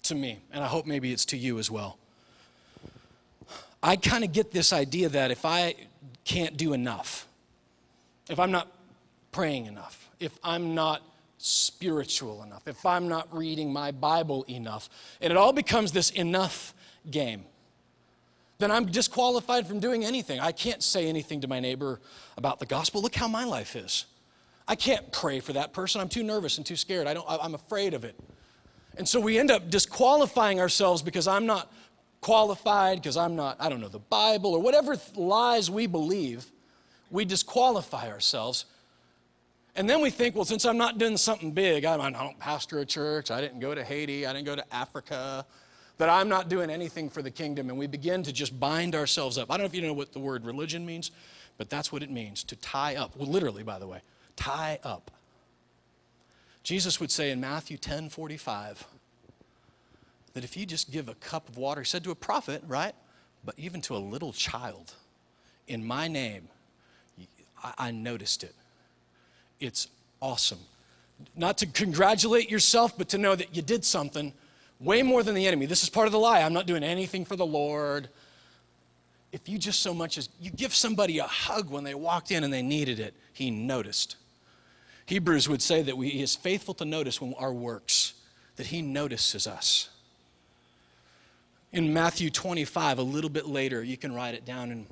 [0.04, 1.98] to me, and I hope maybe it's to you as well.
[3.82, 5.74] I kind of get this idea that if I
[6.24, 7.26] can't do enough,
[8.28, 8.68] if I'm not
[9.32, 11.02] praying enough, if I'm not
[11.38, 14.88] spiritual enough, if I'm not reading my Bible enough,
[15.20, 16.74] and it all becomes this enough
[17.10, 17.44] game,
[18.58, 20.40] then I'm disqualified from doing anything.
[20.40, 22.00] I can't say anything to my neighbor
[22.36, 23.02] about the gospel.
[23.02, 24.06] Look how my life is.
[24.66, 26.00] I can't pray for that person.
[26.00, 27.06] I'm too nervous and too scared.
[27.06, 28.18] I don't, I'm afraid of it.
[28.96, 31.72] And so we end up disqualifying ourselves because I'm not
[32.20, 36.50] qualified, because I'm not, I don't know, the Bible or whatever lies we believe.
[37.10, 38.66] We disqualify ourselves.
[39.76, 42.86] And then we think, well, since I'm not doing something big, I don't pastor a
[42.86, 45.44] church, I didn't go to Haiti, I didn't go to Africa,
[45.98, 47.68] that I'm not doing anything for the kingdom.
[47.68, 49.50] And we begin to just bind ourselves up.
[49.50, 51.10] I don't know if you know what the word religion means,
[51.56, 53.16] but that's what it means to tie up.
[53.16, 54.00] Well, literally, by the way,
[54.36, 55.10] tie up.
[56.62, 58.86] Jesus would say in Matthew 10 45
[60.32, 62.94] that if you just give a cup of water, he said to a prophet, right?
[63.44, 64.94] But even to a little child,
[65.68, 66.48] in my name,
[67.78, 68.54] I, noticed it.
[69.60, 69.88] It's
[70.20, 70.58] awesome.
[71.36, 74.32] Not to congratulate yourself, but to know that you did something
[74.80, 75.66] way more than the enemy.
[75.66, 76.42] This is part of the lie.
[76.42, 78.08] I'm not doing anything for the Lord.
[79.32, 82.44] If you just so much as you give somebody a hug when they walked in
[82.44, 84.16] and they needed it, he noticed.
[85.06, 88.14] Hebrews would say that we, he is faithful to notice when our works,
[88.56, 89.90] that he notices us.
[91.72, 94.86] In Matthew 25, a little bit later, you can write it down, and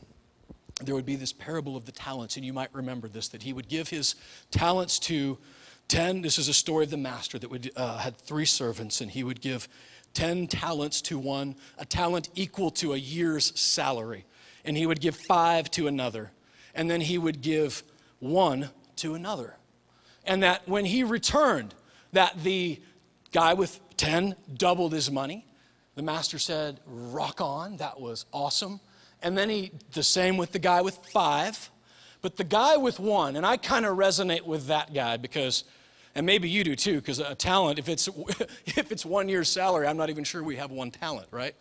[0.83, 3.53] there would be this parable of the talents, and you might remember this that he
[3.53, 4.17] would give his
[4.51, 5.39] talents to
[5.93, 6.23] 10.
[6.23, 9.23] This is a story of the master that would, uh, had three servants, and he
[9.23, 9.69] would give
[10.15, 14.25] 10 talents to one, a talent equal to a year's salary.
[14.65, 16.33] And he would give five to another,
[16.75, 17.83] and then he would give
[18.21, 19.57] one to another
[20.25, 21.75] and that when he returned,
[22.13, 22.81] that the
[23.33, 25.47] guy with 10 doubled his money.
[25.95, 28.81] The master said, Rock on, that was awesome.
[29.23, 31.71] And then he, the same with the guy with five.
[32.21, 35.65] But the guy with one, and I kind of resonate with that guy because,
[36.15, 38.09] and maybe you do too, because a talent, if it's,
[38.67, 41.55] if it's one year's salary, I'm not even sure we have one talent, right?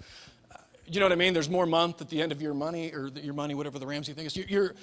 [0.85, 1.33] You know what I mean?
[1.33, 4.13] There's more month at the end of your money, or your money, whatever the Ramsey
[4.13, 4.35] thing is.
[4.35, 4.75] You're,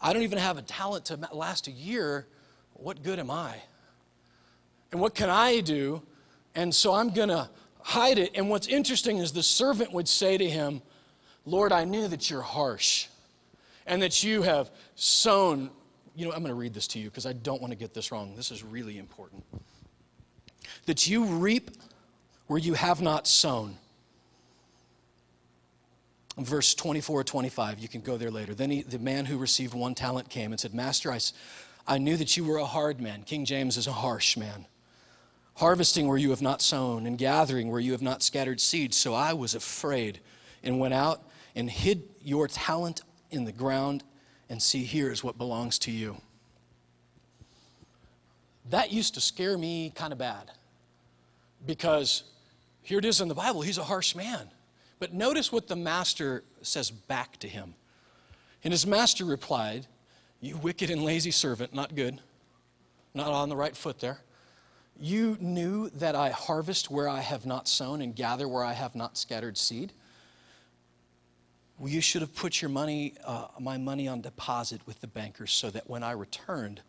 [0.00, 2.26] I don't even have a talent to last a year
[2.80, 3.56] what good am I?
[4.90, 6.02] And what can I do?
[6.54, 7.48] And so I'm going to
[7.82, 8.32] hide it.
[8.34, 10.82] And what's interesting is the servant would say to him,
[11.44, 13.06] Lord, I knew that you're harsh
[13.86, 15.70] and that you have sown.
[16.14, 17.94] You know, I'm going to read this to you because I don't want to get
[17.94, 18.34] this wrong.
[18.36, 19.44] This is really important.
[20.86, 21.70] That you reap
[22.46, 23.76] where you have not sown.
[26.36, 28.54] Verse 24 25, you can go there later.
[28.54, 31.18] Then he, the man who received one talent came and said, Master, I,
[31.86, 33.22] I knew that you were a hard man.
[33.22, 34.66] King James is a harsh man.
[35.56, 38.94] Harvesting where you have not sown, and gathering where you have not scattered seed.
[38.94, 40.20] So I was afraid
[40.62, 41.22] and went out
[41.54, 44.02] and hid your talent in the ground,
[44.50, 46.16] and see, here is what belongs to you.
[48.68, 50.50] That used to scare me kind of bad
[51.64, 52.24] because
[52.82, 54.50] here it is in the Bible, he's a harsh man.
[54.98, 57.74] But notice what the master says back to him.
[58.62, 59.86] And his master replied,
[60.40, 62.20] you wicked and lazy servant, not good,
[63.14, 64.20] not on the right foot there.
[64.98, 68.94] You knew that I harvest where I have not sown and gather where I have
[68.94, 69.92] not scattered seed.
[71.80, 75.50] Well, you should have put your money, uh, my money on deposit with the bankers
[75.50, 76.82] so that when I returned,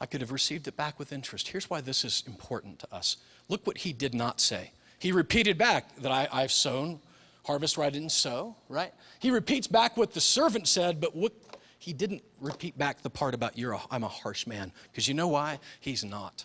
[0.00, 1.46] I could have received it back with interest.
[1.46, 3.16] Here's why this is important to us.
[3.48, 4.72] Look what he did not say.
[4.98, 6.98] He repeated back that I, I've sown,
[7.44, 8.92] harvest where I didn't sow, right?
[9.20, 11.32] He repeats back what the servant said, but what
[11.78, 14.72] he didn't repeat back the part about you're a, I'm a harsh man.
[14.90, 15.60] Because you know why?
[15.78, 16.44] He's not.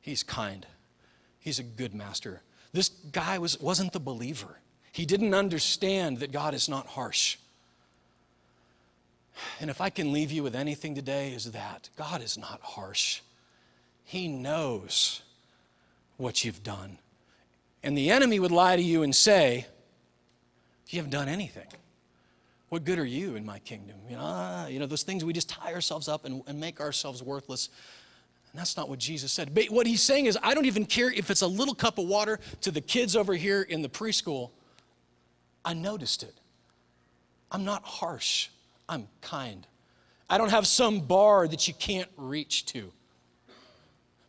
[0.00, 0.66] He's kind.
[1.38, 2.42] He's a good master.
[2.72, 4.58] This guy was, wasn't the believer.
[4.96, 7.36] He didn't understand that God is not harsh.
[9.60, 13.20] And if I can leave you with anything today, is that God is not harsh.
[14.04, 15.20] He knows
[16.16, 16.96] what you've done.
[17.82, 19.66] And the enemy would lie to you and say,
[20.88, 21.68] You haven't done anything.
[22.70, 23.96] What good are you in my kingdom?
[24.08, 26.80] You know, ah, you know those things we just tie ourselves up and, and make
[26.80, 27.68] ourselves worthless.
[28.50, 29.54] And that's not what Jesus said.
[29.54, 32.06] But what he's saying is, I don't even care if it's a little cup of
[32.06, 34.52] water to the kids over here in the preschool.
[35.66, 36.34] I noticed it.
[37.50, 38.48] I'm not harsh,
[38.88, 39.66] I'm kind.
[40.30, 42.92] I don't have some bar that you can't reach to.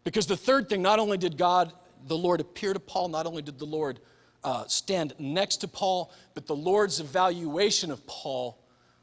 [0.03, 1.71] Because the third thing, not only did God,
[2.07, 3.99] the Lord, appear to Paul, not only did the Lord
[4.43, 8.57] uh, stand next to Paul, but the Lord's evaluation of Paul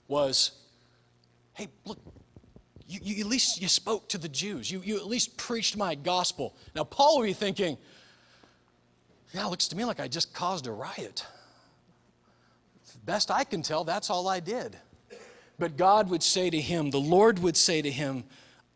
[0.08, 0.52] was
[1.54, 1.98] hey, look,
[2.88, 4.70] you, you, at least you spoke to the Jews.
[4.70, 6.56] You, you at least preached my gospel.
[6.74, 7.78] Now, Paul would be thinking,
[9.32, 11.24] yeah, it looks to me like I just caused a riot.
[13.04, 14.76] Best I can tell, that's all I did.
[15.58, 18.24] But God would say to him, the Lord would say to him,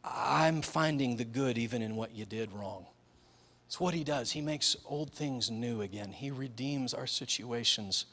[0.04, 2.86] I'm finding the good even in what you did wrong.
[3.66, 4.30] It's what he does.
[4.30, 8.06] He makes old things new again, he redeems our situations.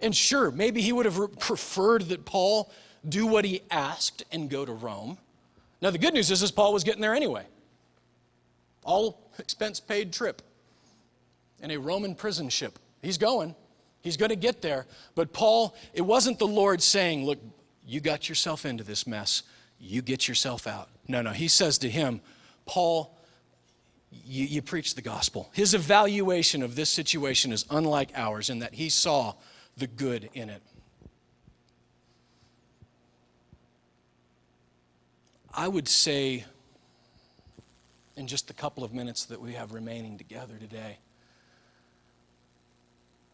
[0.00, 2.70] And sure, maybe he would have preferred that Paul
[3.08, 5.18] do what he asked and go to Rome.
[5.80, 7.46] Now, the good news is, is Paul was getting there anyway.
[8.84, 10.42] All expense paid trip
[11.60, 12.78] in a Roman prison ship.
[13.02, 13.54] He's going.
[14.08, 14.86] He's going to get there.
[15.14, 17.38] But Paul, it wasn't the Lord saying, Look,
[17.86, 19.42] you got yourself into this mess.
[19.78, 20.88] You get yourself out.
[21.06, 21.32] No, no.
[21.32, 22.22] He says to him,
[22.64, 23.14] Paul,
[24.10, 25.50] you, you preach the gospel.
[25.52, 29.34] His evaluation of this situation is unlike ours in that he saw
[29.76, 30.62] the good in it.
[35.52, 36.46] I would say,
[38.16, 40.96] in just the couple of minutes that we have remaining together today,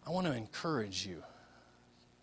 [0.07, 1.22] I want to encourage you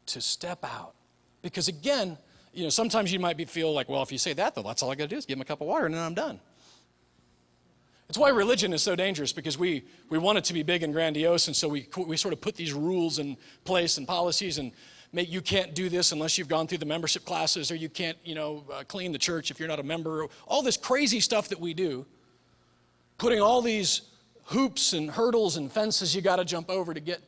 [0.07, 0.93] to step out.
[1.41, 2.17] Because again,
[2.53, 4.83] you know, sometimes you might be feel like, well, if you say that, though, that's
[4.83, 6.13] all I got to do is give them a cup of water and then I'm
[6.13, 6.39] done.
[8.09, 10.91] It's why religion is so dangerous because we, we want it to be big and
[10.91, 14.73] grandiose, and so we, we sort of put these rules in place and policies and
[15.13, 18.17] make you can't do this unless you've gone through the membership classes, or you can't,
[18.25, 20.27] you know, uh, clean the church if you're not a member.
[20.45, 22.05] All this crazy stuff that we do,
[23.17, 24.01] putting all these
[24.43, 27.21] hoops and hurdles and fences you got to jump over to get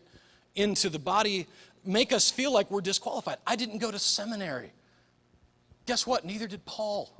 [0.55, 1.47] into the body,
[1.85, 3.37] make us feel like we're disqualified.
[3.45, 4.71] I didn't go to seminary.
[5.85, 6.25] Guess what?
[6.25, 7.11] Neither did Paul.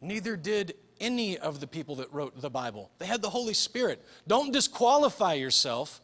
[0.00, 2.90] Neither did any of the people that wrote the Bible.
[2.98, 4.04] They had the Holy Spirit.
[4.26, 6.00] Don't disqualify yourself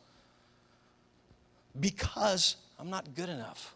[1.79, 3.75] because I'm not good enough.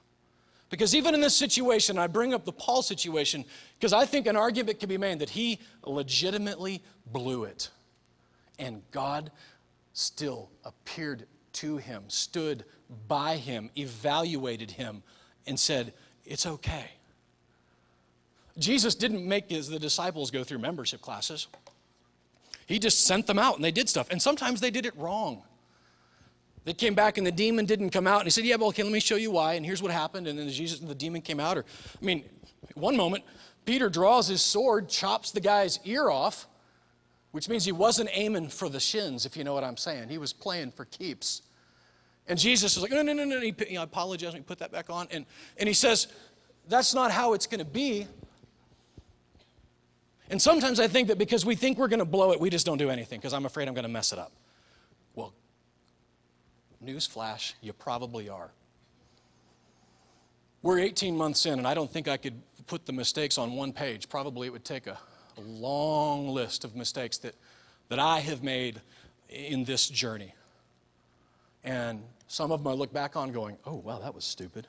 [0.69, 3.45] Because even in this situation, I bring up the Paul situation
[3.79, 6.83] because I think an argument can be made that he legitimately
[7.13, 7.71] blew it.
[8.59, 9.31] And God
[9.93, 11.27] still appeared
[11.57, 12.65] to him, stood
[13.09, 15.03] by him, evaluated him,
[15.47, 15.93] and said,
[16.25, 16.91] It's okay.
[18.59, 21.47] Jesus didn't make his, the disciples go through membership classes.
[22.67, 24.09] He just sent them out and they did stuff.
[24.11, 25.43] And sometimes they did it wrong.
[26.65, 28.21] They came back and the demon didn't come out.
[28.21, 29.55] And he said, Yeah, well, okay, let me show you why.
[29.55, 30.27] And here's what happened.
[30.27, 31.57] And then Jesus and the demon came out.
[31.59, 31.65] Or,
[32.01, 32.25] I mean,
[32.75, 33.25] one moment,
[33.65, 36.49] Peter draws his sword, chops the guy's ear off,
[37.31, 40.09] which means he wasn't aiming for the shins, if you know what I'm saying.
[40.09, 41.43] He was playing for keeps.
[42.29, 43.41] And Jesus is like, No, no, no, no.
[43.41, 44.35] He, you know, I apologize.
[44.35, 45.09] He put that back on.
[45.11, 46.09] And, and he says,
[46.69, 48.07] That's not how it's going to be.
[50.29, 52.67] And sometimes I think that because we think we're going to blow it, we just
[52.67, 54.33] don't do anything because I'm afraid I'm going to mess it up.
[55.15, 55.33] Well,
[56.85, 58.51] newsflash, you probably are.
[60.63, 62.35] We're 18 months in, and I don't think I could
[62.67, 64.09] put the mistakes on one page.
[64.09, 64.99] Probably it would take a,
[65.39, 67.37] a long list of mistakes that,
[67.89, 68.81] that I have made
[69.29, 70.35] in this journey.
[71.63, 74.67] And some of them I look back on going, oh, wow, that was stupid.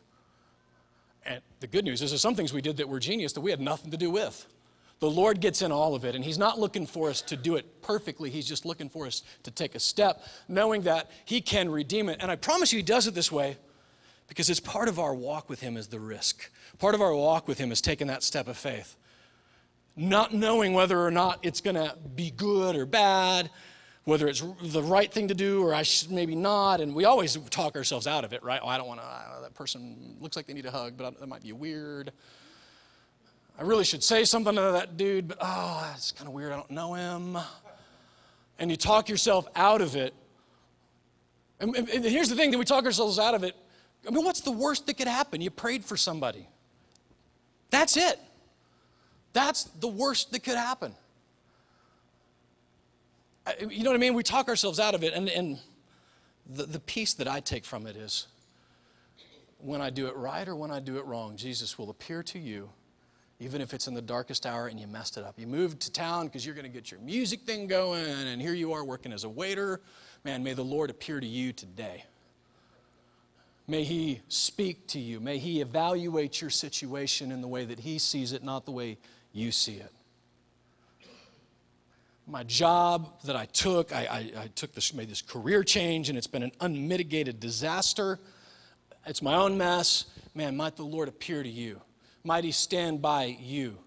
[1.25, 3.51] And the good news is there's some things we did that were genius that we
[3.51, 4.45] had nothing to do with.
[4.99, 7.55] The Lord gets in all of it, and He's not looking for us to do
[7.55, 8.29] it perfectly.
[8.29, 12.17] He's just looking for us to take a step, knowing that He can redeem it.
[12.19, 13.57] And I promise you, He does it this way
[14.27, 16.49] because it's part of our walk with Him is the risk.
[16.79, 18.95] Part of our walk with Him is taking that step of faith.
[19.95, 23.49] Not knowing whether or not it's going to be good or bad,
[24.07, 26.79] whether it's the right thing to do or I should maybe not.
[26.79, 28.61] And we always talk ourselves out of it, right?
[28.63, 31.27] Oh, I don't want to, that person looks like they need a hug, but that
[31.27, 32.13] might be weird.
[33.59, 36.53] I really should say something to that dude, but oh, that's kind of weird.
[36.53, 37.37] I don't know him.
[38.59, 40.13] And you talk yourself out of it.
[41.59, 43.57] And, and, and, here's the thing that we talk ourselves out of it.
[44.07, 45.41] I mean, what's the worst that could happen?
[45.41, 46.47] You prayed for somebody.
[47.71, 48.21] That's it.
[49.33, 50.95] That's the worst that could happen.
[53.59, 54.13] You know what I mean?
[54.13, 55.59] We talk ourselves out of it, and, and
[56.49, 58.27] the, the peace that I take from it is
[59.59, 62.39] when I do it right or when I do it wrong, Jesus will appear to
[62.39, 62.69] you
[63.39, 65.39] even if it's in the darkest hour and you messed it up.
[65.39, 68.53] You moved to town because you're going to get your music thing going, and here
[68.53, 69.81] you are working as a waiter.
[70.23, 72.03] Man, may the Lord appear to you today.
[73.67, 75.19] May He speak to you.
[75.19, 78.97] May He evaluate your situation in the way that He sees it, not the way
[79.33, 79.91] you see it.
[82.27, 86.17] My job that I took, I, I, I took this, made this career change, and
[86.17, 88.19] it's been an unmitigated disaster.
[89.05, 90.05] It's my own mess.
[90.35, 91.81] Man, might the Lord appear to you
[92.27, 93.77] might He stand by you.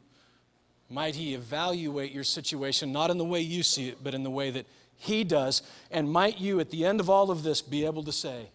[0.89, 4.31] Might He evaluate your situation, not in the way you see it, but in the
[4.31, 4.67] way that
[4.97, 5.63] He does.
[5.91, 8.51] And might you, at the end of all of this, be able to say,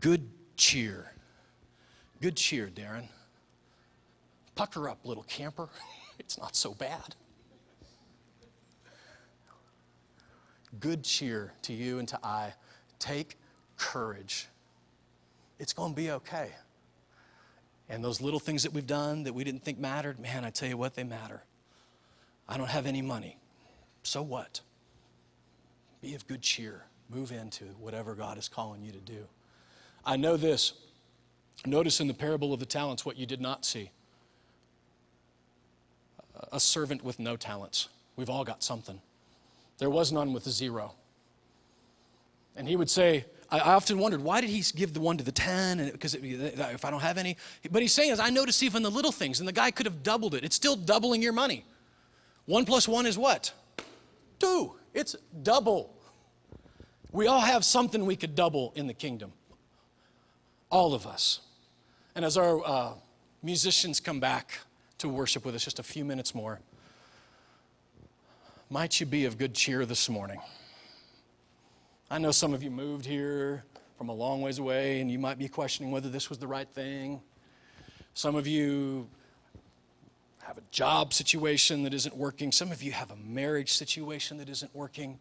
[0.00, 1.12] Good cheer.
[2.20, 3.08] Good cheer, Darren.
[4.54, 5.68] Pucker up, little camper.
[6.18, 7.16] It's not so bad.
[10.78, 12.54] Good cheer to you and to I.
[12.98, 13.36] Take
[13.76, 14.48] courage.
[15.58, 16.50] It's going to be okay.
[17.88, 20.68] And those little things that we've done that we didn't think mattered, man, I tell
[20.68, 21.42] you what, they matter.
[22.48, 23.36] I don't have any money.
[24.02, 24.60] So what?
[26.00, 26.84] Be of good cheer.
[27.08, 29.26] Move into whatever God is calling you to do.
[30.04, 30.74] I know this.
[31.66, 33.90] Notice in the parable of the talents what you did not see
[36.52, 37.88] a servant with no talents.
[38.16, 39.00] We've all got something.
[39.80, 40.92] There was none with zero.
[42.54, 45.32] And he would say, I often wondered, why did he give the one to the
[45.32, 45.90] 10?
[45.90, 47.38] Because if I don't have any.
[47.70, 50.02] But he's saying, is I notice even the little things, and the guy could have
[50.02, 50.44] doubled it.
[50.44, 51.64] It's still doubling your money.
[52.44, 53.52] One plus one is what?
[54.38, 54.74] Two.
[54.92, 55.96] It's double.
[57.10, 59.32] We all have something we could double in the kingdom.
[60.70, 61.40] All of us.
[62.14, 62.92] And as our uh,
[63.42, 64.58] musicians come back
[64.98, 66.60] to worship with us just a few minutes more,
[68.72, 70.40] might you be of good cheer this morning?
[72.08, 73.64] I know some of you moved here
[73.98, 76.68] from a long ways away and you might be questioning whether this was the right
[76.68, 77.20] thing.
[78.14, 79.08] Some of you
[80.38, 82.52] have a job situation that isn't working.
[82.52, 85.18] Some of you have a marriage situation that isn't working.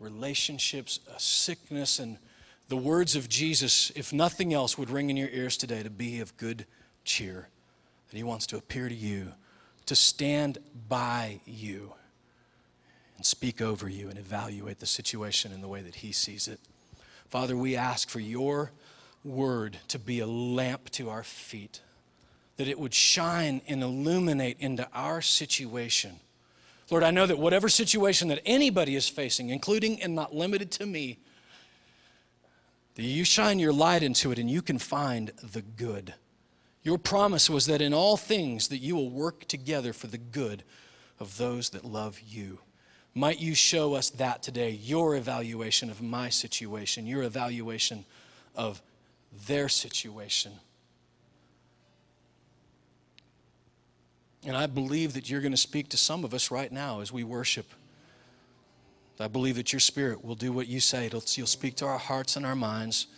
[0.00, 2.16] Relationships, a sickness, and
[2.68, 6.20] the words of Jesus, if nothing else, would ring in your ears today to be
[6.20, 6.64] of good
[7.04, 7.48] cheer.
[8.10, 9.32] That He wants to appear to you,
[9.84, 10.56] to stand
[10.88, 11.92] by you,
[13.18, 16.60] and speak over you and evaluate the situation in the way that He sees it.
[17.28, 18.70] Father, we ask for your
[19.24, 21.82] word to be a lamp to our feet,
[22.56, 26.20] that it would shine and illuminate into our situation.
[26.90, 30.86] Lord, I know that whatever situation that anybody is facing, including and not limited to
[30.86, 31.18] me,
[32.94, 36.14] that you shine your light into it and you can find the good.
[36.82, 40.62] Your promise was that in all things that you will work together for the good
[41.20, 42.60] of those that love you.
[43.14, 48.04] Might you show us that today, your evaluation of my situation, your evaluation
[48.54, 48.80] of
[49.46, 50.52] their situation.
[54.46, 57.12] And I believe that you're going to speak to some of us right now as
[57.12, 57.66] we worship.
[59.20, 61.06] I believe that your spirit will do what you say.
[61.06, 63.08] It'll, you'll speak to our hearts and our minds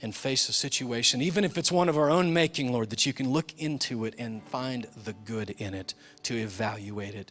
[0.00, 3.12] and face a situation, even if it's one of our own making, Lord, that you
[3.12, 7.30] can look into it and find the good in it, to evaluate it,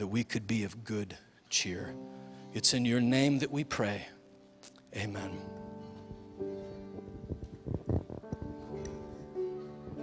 [0.00, 1.14] that we could be of good
[1.50, 1.94] cheer.
[2.54, 4.06] It's in your name that we pray.
[4.96, 5.49] Amen.